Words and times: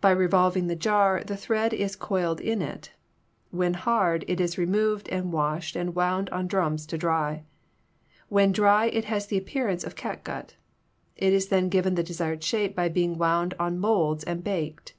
By 0.00 0.10
re 0.10 0.26
volving 0.26 0.66
the 0.66 0.74
jar, 0.74 1.22
the 1.24 1.36
thread 1.36 1.72
is 1.72 1.94
coiled 1.94 2.40
in 2.40 2.60
it. 2.60 2.94
When 3.52 3.74
hard, 3.74 4.24
it 4.26 4.40
is 4.40 4.58
removed 4.58 5.08
and 5.10 5.32
washed 5.32 5.76
and 5.76 5.94
wound 5.94 6.28
on 6.30 6.48
drums 6.48 6.84
to 6.86 6.98
dry. 6.98 7.44
When 8.28 8.50
dry 8.50 8.86
it 8.86 9.04
has 9.04 9.26
the 9.28 9.38
appearance 9.38 9.84
of 9.84 9.94
catgut. 9.94 10.56
It 11.14 11.32
is 11.32 11.46
then 11.46 11.68
given 11.68 11.94
the 11.94 12.02
desired 12.02 12.42
shape 12.42 12.74
by 12.74 12.88
being 12.88 13.18
wound 13.18 13.54
on 13.56 13.78
molds 13.78 14.24
and 14.24 14.42
baked. 14.42 14.94